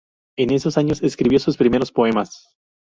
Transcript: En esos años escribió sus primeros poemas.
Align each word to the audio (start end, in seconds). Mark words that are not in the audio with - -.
En 0.35 0.49
esos 0.49 0.79
años 0.79 1.03
escribió 1.03 1.37
sus 1.37 1.57
primeros 1.57 1.91
poemas. 1.91 2.55